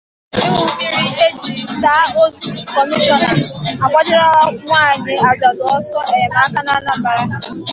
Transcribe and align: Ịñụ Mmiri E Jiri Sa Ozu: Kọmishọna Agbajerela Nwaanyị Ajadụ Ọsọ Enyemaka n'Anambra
Ịñụ 0.43 0.63
Mmiri 0.69 1.03
E 1.25 1.27
Jiri 1.41 1.63
Sa 1.81 1.91
Ozu: 2.21 2.49
Kọmishọna 2.71 3.29
Agbajerela 3.85 4.39
Nwaanyị 4.61 5.13
Ajadụ 5.29 5.63
Ọsọ 5.77 5.99
Enyemaka 6.11 6.59
n'Anambra 6.65 7.15